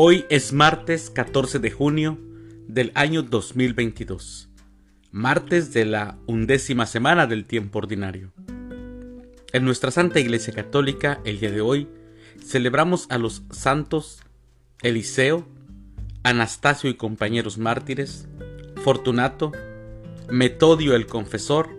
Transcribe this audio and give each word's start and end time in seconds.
Hoy 0.00 0.26
es 0.28 0.52
martes 0.52 1.10
14 1.10 1.58
de 1.58 1.72
junio 1.72 2.20
del 2.68 2.92
año 2.94 3.24
2022, 3.24 4.48
martes 5.10 5.72
de 5.72 5.86
la 5.86 6.16
undécima 6.26 6.86
semana 6.86 7.26
del 7.26 7.46
tiempo 7.46 7.80
ordinario. 7.80 8.30
En 9.52 9.64
nuestra 9.64 9.90
Santa 9.90 10.20
Iglesia 10.20 10.54
Católica, 10.54 11.20
el 11.24 11.40
día 11.40 11.50
de 11.50 11.62
hoy, 11.62 11.88
celebramos 12.40 13.08
a 13.10 13.18
los 13.18 13.42
santos 13.50 14.20
Eliseo, 14.82 15.48
Anastasio 16.22 16.88
y 16.88 16.94
compañeros 16.94 17.58
mártires, 17.58 18.28
Fortunato, 18.84 19.50
Metodio 20.30 20.94
el 20.94 21.06
Confesor, 21.06 21.70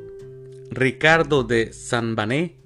Ricardo 0.71 1.45
de 1.45 1.71
San 1.71 2.17
Bané, 2.17 2.57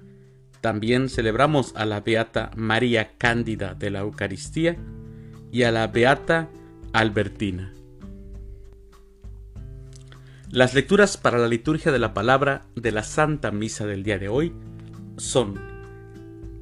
también 0.60 1.08
celebramos 1.08 1.76
a 1.76 1.84
la 1.84 2.00
Beata 2.00 2.50
María 2.56 3.16
Cándida 3.18 3.74
de 3.74 3.90
la 3.92 4.00
Eucaristía 4.00 4.76
y 5.54 5.62
a 5.62 5.70
la 5.70 5.86
Beata 5.86 6.48
Albertina. 6.92 7.72
Las 10.50 10.74
lecturas 10.74 11.16
para 11.16 11.38
la 11.38 11.46
liturgia 11.46 11.92
de 11.92 12.00
la 12.00 12.12
palabra 12.12 12.62
de 12.74 12.90
la 12.90 13.04
Santa 13.04 13.52
Misa 13.52 13.86
del 13.86 14.02
día 14.02 14.18
de 14.18 14.28
hoy 14.28 14.52
son, 15.16 15.54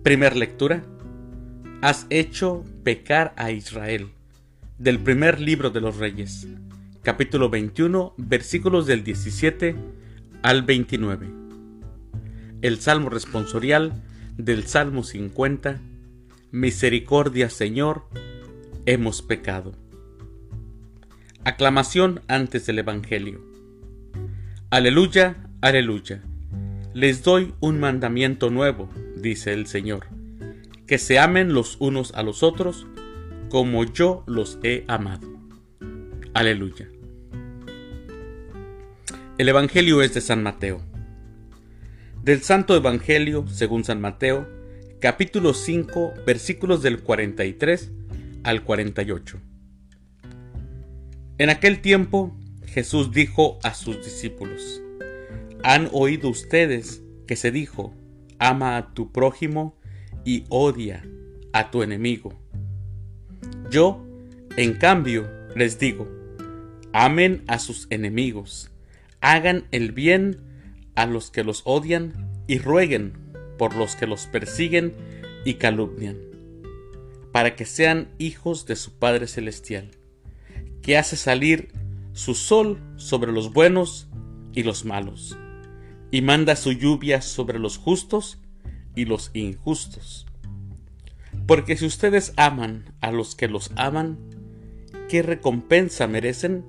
primer 0.02 0.36
lectura, 0.36 0.84
Has 1.80 2.06
hecho 2.10 2.64
pecar 2.84 3.32
a 3.36 3.50
Israel, 3.50 4.10
del 4.78 4.98
primer 4.98 5.40
libro 5.40 5.70
de 5.70 5.80
los 5.80 5.96
Reyes, 5.96 6.46
capítulo 7.02 7.48
21, 7.48 8.12
versículos 8.18 8.86
del 8.86 9.04
17 9.04 9.74
al 10.42 10.62
29. 10.64 11.28
El 12.60 12.78
Salmo 12.78 13.08
responsorial 13.08 14.02
del 14.36 14.66
Salmo 14.66 15.02
50, 15.02 15.80
Misericordia 16.50 17.48
Señor, 17.48 18.04
hemos 18.86 19.22
pecado. 19.22 19.72
Aclamación 21.44 22.20
antes 22.28 22.66
del 22.66 22.78
Evangelio. 22.78 23.40
Aleluya, 24.70 25.48
aleluya. 25.60 26.22
Les 26.94 27.22
doy 27.22 27.54
un 27.60 27.80
mandamiento 27.80 28.50
nuevo, 28.50 28.88
dice 29.16 29.52
el 29.52 29.66
Señor 29.66 30.06
que 30.92 30.98
se 30.98 31.18
amen 31.18 31.54
los 31.54 31.76
unos 31.80 32.12
a 32.12 32.22
los 32.22 32.42
otros 32.42 32.86
como 33.48 33.84
yo 33.84 34.24
los 34.26 34.58
he 34.62 34.84
amado. 34.88 35.26
Aleluya. 36.34 36.86
El 39.38 39.48
Evangelio 39.48 40.02
es 40.02 40.12
de 40.12 40.20
San 40.20 40.42
Mateo. 40.42 40.82
Del 42.22 42.42
Santo 42.42 42.76
Evangelio, 42.76 43.46
según 43.48 43.84
San 43.84 44.02
Mateo, 44.02 44.46
capítulo 45.00 45.54
5, 45.54 46.12
versículos 46.26 46.82
del 46.82 47.00
43 47.02 47.90
al 48.44 48.64
48. 48.64 49.40
En 51.38 51.50
aquel 51.50 51.80
tiempo 51.80 52.36
Jesús 52.66 53.12
dijo 53.12 53.58
a 53.62 53.74
sus 53.74 54.04
discípulos, 54.04 54.80
Han 55.62 55.88
oído 55.92 56.28
ustedes 56.28 57.02
que 57.26 57.36
se 57.36 57.50
dijo, 57.50 57.94
ama 58.38 58.76
a 58.76 58.92
tu 58.94 59.12
prójimo 59.12 59.78
y 60.24 60.44
odia 60.48 61.04
a 61.52 61.70
tu 61.70 61.82
enemigo. 61.82 62.34
Yo, 63.70 64.04
en 64.56 64.74
cambio, 64.74 65.30
les 65.54 65.78
digo, 65.78 66.08
amen 66.92 67.44
a 67.46 67.58
sus 67.58 67.86
enemigos, 67.90 68.70
hagan 69.20 69.64
el 69.70 69.92
bien 69.92 70.40
a 70.94 71.06
los 71.06 71.30
que 71.30 71.44
los 71.44 71.62
odian 71.64 72.12
y 72.46 72.58
rueguen 72.58 73.12
por 73.58 73.76
los 73.76 73.96
que 73.96 74.06
los 74.06 74.26
persiguen 74.26 74.94
y 75.44 75.54
calumnian, 75.54 76.18
para 77.32 77.56
que 77.56 77.64
sean 77.64 78.08
hijos 78.18 78.66
de 78.66 78.76
su 78.76 78.92
Padre 78.92 79.26
Celestial, 79.26 79.90
que 80.82 80.98
hace 80.98 81.16
salir 81.16 81.72
su 82.12 82.34
sol 82.34 82.78
sobre 82.96 83.32
los 83.32 83.52
buenos 83.52 84.08
y 84.52 84.62
los 84.62 84.84
malos, 84.84 85.38
y 86.10 86.20
manda 86.20 86.56
su 86.56 86.72
lluvia 86.72 87.22
sobre 87.22 87.58
los 87.58 87.78
justos 87.78 88.38
y 88.94 89.06
los 89.06 89.30
injustos. 89.32 90.26
Porque 91.46 91.76
si 91.76 91.86
ustedes 91.86 92.34
aman 92.36 92.84
a 93.00 93.10
los 93.10 93.34
que 93.34 93.48
los 93.48 93.72
aman, 93.76 94.18
¿qué 95.08 95.22
recompensa 95.22 96.06
merecen? 96.06 96.64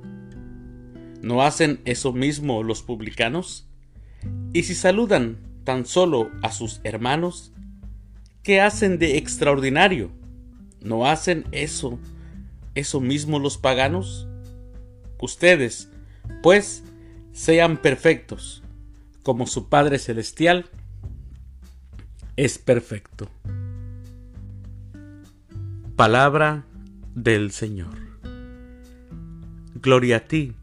¿No 1.22 1.42
hacen 1.42 1.82
eso 1.84 2.14
mismo 2.14 2.64
los 2.64 2.82
publicanos? 2.84 3.68
Y 4.54 4.64
si 4.64 4.76
saludan 4.76 5.38
tan 5.66 5.86
solo 5.86 6.32
a 6.42 6.52
sus 6.52 6.80
hermanos, 6.84 7.52
¿qué 8.44 8.62
hacen 8.62 8.98
de 8.98 9.18
extraordinario? 9.18 10.12
¿No 10.84 11.08
hacen 11.08 11.46
eso, 11.52 11.98
eso 12.76 13.00
mismo 13.00 13.40
los 13.40 13.58
paganos? 13.58 14.28
Ustedes, 15.20 15.90
pues, 16.42 16.84
sean 17.32 17.78
perfectos, 17.78 18.62
como 19.24 19.48
su 19.48 19.70
Padre 19.70 19.98
Celestial 19.98 20.70
es 22.36 22.58
perfecto. 22.58 23.30
Palabra 25.96 26.66
del 27.16 27.52
Señor. 27.52 27.96
Gloria 29.76 30.18
a 30.18 30.20
ti, 30.22 30.56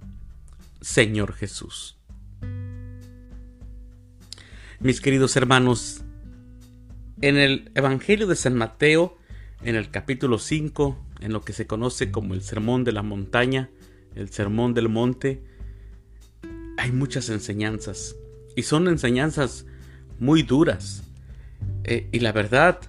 Señor 0.81 1.33
Jesús. 1.33 1.97
Mis 4.81 5.01
queridos 5.01 5.37
hermanos, 5.37 6.03
en 7.21 7.37
el 7.37 7.71
Evangelio 7.75 8.27
de 8.27 8.35
San 8.35 8.55
Mateo, 8.55 9.17
en 9.63 9.77
el 9.77 9.91
capítulo 9.91 10.39
5, 10.39 10.97
en 11.21 11.33
lo 11.33 11.43
que 11.43 11.53
se 11.53 11.67
conoce 11.67 12.11
como 12.11 12.35
el 12.35 12.43
Sermón 12.43 12.85
de 12.85 12.93
la 12.93 13.03
Montaña, 13.03 13.71
el 14.15 14.31
Sermón 14.31 14.75
del 14.75 14.89
Monte, 14.89 15.43
hay 16.79 16.93
muchas 16.93 17.29
enseñanzas 17.29 18.17
y 18.57 18.63
son 18.63 18.89
enseñanzas 18.89 19.67
muy 20.19 20.43
duras 20.43 21.05
eh, 21.85 22.09
y 22.13 22.21
la 22.21 22.33
verdad, 22.33 22.81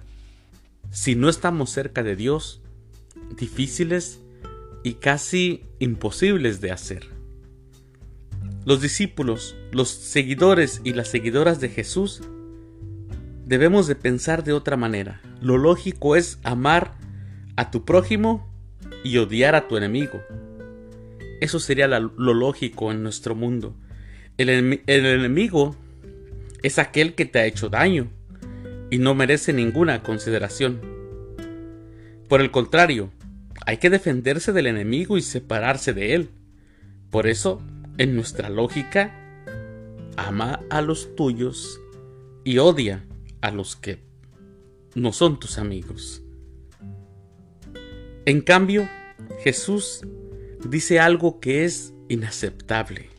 si 0.90 1.14
no 1.14 1.28
estamos 1.28 1.70
cerca 1.70 2.02
de 2.02 2.16
Dios, 2.16 2.62
difíciles 3.36 4.20
y 4.82 4.94
casi 4.94 5.64
imposibles 5.78 6.60
de 6.60 6.72
hacer. 6.72 7.06
Los 8.64 8.80
discípulos, 8.80 9.56
los 9.72 9.88
seguidores 9.88 10.80
y 10.84 10.92
las 10.92 11.08
seguidoras 11.08 11.60
de 11.60 11.68
Jesús, 11.68 12.22
debemos 13.44 13.86
de 13.86 13.96
pensar 13.96 14.44
de 14.44 14.52
otra 14.52 14.76
manera. 14.76 15.20
Lo 15.42 15.58
lógico 15.58 16.16
es 16.16 16.38
amar 16.44 16.94
a 17.56 17.70
tu 17.70 17.84
prójimo 17.84 18.48
y 19.04 19.18
odiar 19.18 19.54
a 19.54 19.68
tu 19.68 19.76
enemigo. 19.76 20.22
Eso 21.40 21.58
sería 21.58 21.88
lo 21.88 22.34
lógico 22.34 22.92
en 22.92 23.02
nuestro 23.02 23.34
mundo. 23.34 23.74
el 24.38 24.78
enemigo 24.86 25.76
es 26.62 26.78
aquel 26.78 27.14
que 27.14 27.26
te 27.26 27.40
ha 27.40 27.46
hecho 27.46 27.68
daño 27.68 28.08
y 28.90 28.98
no 28.98 29.14
merece 29.14 29.52
ninguna 29.52 30.02
consideración. 30.02 30.80
Por 32.28 32.40
el 32.40 32.50
contrario, 32.50 33.10
hay 33.66 33.78
que 33.78 33.90
defenderse 33.90 34.52
del 34.52 34.66
enemigo 34.66 35.18
y 35.18 35.22
separarse 35.22 35.92
de 35.92 36.14
él. 36.14 36.30
Por 37.10 37.26
eso, 37.26 37.60
en 37.98 38.14
nuestra 38.14 38.48
lógica, 38.48 39.12
ama 40.16 40.60
a 40.70 40.82
los 40.82 41.14
tuyos 41.16 41.80
y 42.44 42.58
odia 42.58 43.04
a 43.40 43.50
los 43.50 43.76
que 43.76 44.11
no 44.94 45.12
son 45.12 45.38
tus 45.38 45.58
amigos. 45.58 46.22
En 48.24 48.40
cambio, 48.40 48.88
Jesús 49.42 50.02
dice 50.68 51.00
algo 51.00 51.40
que 51.40 51.64
es 51.64 51.94
inaceptable. 52.08 53.10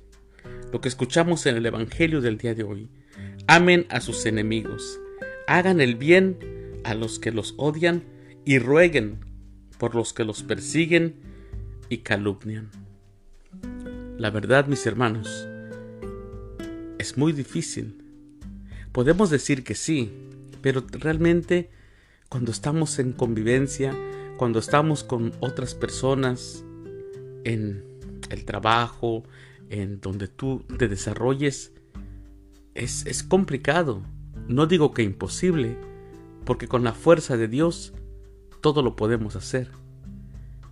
Lo 0.72 0.82
que 0.82 0.90
escuchamos 0.90 1.46
en 1.46 1.56
el 1.58 1.66
Evangelio 1.66 2.22
del 2.22 2.38
día 2.38 2.56
de 2.56 2.64
hoy. 2.64 2.90
Amen 3.48 3.86
a 3.90 4.00
sus 4.00 4.26
enemigos 4.26 5.00
hagan 5.48 5.82
el 5.82 5.96
bien 5.96 6.38
a 6.84 6.94
los 6.94 7.20
que 7.20 7.32
los 7.32 7.54
odian 7.58 8.04
y 8.46 8.60
rueguen 8.60 9.20
por 9.78 9.96
los 9.96 10.14
que 10.14 10.24
los 10.24 10.44
persiguen 10.44 11.16
y 11.90 12.00
calumnian. 12.00 12.70
La 14.18 14.30
verdad, 14.30 14.68
mis 14.68 14.86
hermanos, 14.86 15.48
es 16.98 17.18
muy 17.18 17.34
difícil. 17.34 18.04
Podemos 18.92 19.30
decir 19.30 19.64
que 19.64 19.76
sí, 19.76 20.12
pero 20.64 20.84
realmente 20.90 21.70
cuando 22.30 22.52
estamos 22.52 22.98
en 22.98 23.12
convivencia, 23.12 23.94
cuando 24.38 24.58
estamos 24.58 25.04
con 25.04 25.34
otras 25.42 25.76
personas, 25.76 26.64
en 27.44 27.84
el 28.30 28.46
trabajo, 28.46 29.24
en 29.70 30.00
donde 30.00 30.30
tú 30.30 30.66
te 30.80 30.88
desarrolles, 30.88 31.74
es, 32.74 33.06
es 33.06 33.24
complicado. 33.24 34.02
No 34.48 34.66
digo 34.66 34.94
que 34.94 35.04
imposible, 35.04 35.78
porque 36.46 36.68
con 36.68 36.84
la 36.84 36.94
fuerza 36.94 37.36
de 37.38 37.50
Dios 37.50 37.94
todo 38.62 38.82
lo 38.82 38.96
podemos 38.96 39.36
hacer. 39.36 39.70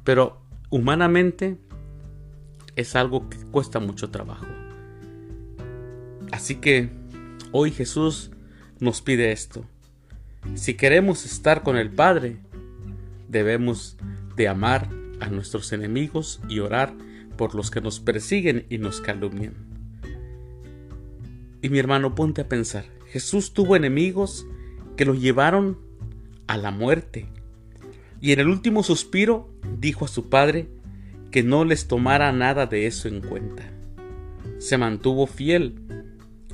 Pero 0.06 0.42
humanamente 0.70 1.58
es 2.78 2.96
algo 2.96 3.30
que 3.30 3.38
cuesta 3.52 3.82
mucho 3.82 4.10
trabajo. 4.10 4.48
Así 6.32 6.56
que 6.56 6.90
hoy 7.52 7.72
Jesús 7.72 8.32
nos 8.80 9.02
pide 9.02 9.32
esto. 9.34 9.66
Si 10.56 10.74
queremos 10.74 11.26
estar 11.26 11.64
con 11.64 11.78
el 11.78 11.92
Padre, 11.92 12.38
debemos 13.30 13.98
de 14.36 14.48
amar 14.48 14.90
a 15.20 15.30
nuestros 15.30 15.72
enemigos 15.72 16.42
y 16.50 16.60
orar 16.60 16.94
por 17.38 17.56
los 17.56 17.72
que 17.72 17.82
nos 17.82 18.00
persiguen 18.00 18.66
y 18.70 18.78
nos 18.78 19.02
calumnian. 19.02 19.54
Y 21.62 21.70
mi 21.70 21.80
hermano, 21.80 22.16
ponte 22.16 22.42
a 22.42 22.50
pensar, 22.50 22.86
Jesús 23.08 23.54
tuvo 23.54 23.76
enemigos 23.76 24.46
que 24.98 25.06
lo 25.06 25.14
llevaron 25.14 25.78
a 26.48 26.58
la 26.58 26.72
muerte. 26.72 27.28
Y 28.20 28.32
en 28.34 28.40
el 28.40 28.50
último 28.50 28.84
suspiro 28.84 29.50
dijo 29.80 30.06
a 30.06 30.08
su 30.08 30.30
padre 30.30 30.68
que 31.32 31.44
no 31.44 31.66
les 31.66 31.88
tomara 31.88 32.32
nada 32.32 32.66
de 32.66 32.88
eso 32.88 33.08
en 33.08 33.22
cuenta. 33.22 33.64
Se 34.60 34.78
mantuvo 34.78 35.28
fiel 35.28 35.76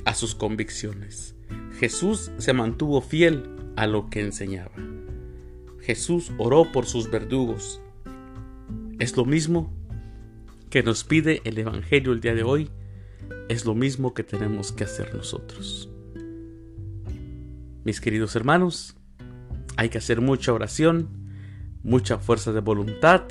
a 0.04 0.14
sus 0.14 0.34
convicciones. 0.34 1.34
Jesús 1.78 2.30
se 2.38 2.52
mantuvo 2.52 3.00
fiel 3.00 3.57
a 3.78 3.86
lo 3.86 4.10
que 4.10 4.20
enseñaba. 4.20 4.72
Jesús 5.80 6.32
oró 6.36 6.72
por 6.72 6.86
sus 6.86 7.10
verdugos. 7.12 7.80
Es 8.98 9.16
lo 9.16 9.24
mismo 9.24 9.72
que 10.68 10.82
nos 10.82 11.04
pide 11.04 11.40
el 11.44 11.56
Evangelio 11.58 12.12
el 12.12 12.20
día 12.20 12.34
de 12.34 12.42
hoy. 12.42 12.70
Es 13.48 13.64
lo 13.64 13.76
mismo 13.76 14.14
que 14.14 14.24
tenemos 14.24 14.72
que 14.72 14.82
hacer 14.82 15.14
nosotros. 15.14 15.88
Mis 17.84 18.00
queridos 18.00 18.34
hermanos, 18.34 18.96
hay 19.76 19.90
que 19.90 19.98
hacer 19.98 20.20
mucha 20.20 20.52
oración, 20.52 21.08
mucha 21.84 22.18
fuerza 22.18 22.52
de 22.52 22.60
voluntad 22.60 23.22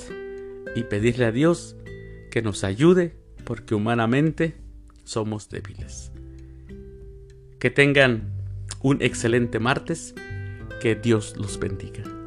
y 0.74 0.84
pedirle 0.84 1.26
a 1.26 1.32
Dios 1.32 1.76
que 2.30 2.40
nos 2.40 2.64
ayude 2.64 3.16
porque 3.44 3.74
humanamente 3.74 4.54
somos 5.04 5.50
débiles. 5.50 6.10
Que 7.60 7.68
tengan 7.68 8.32
un 8.80 9.02
excelente 9.02 9.58
martes, 9.58 10.14
que 10.78 10.94
Dios 10.94 11.36
los 11.36 11.58
bendiga. 11.58 12.17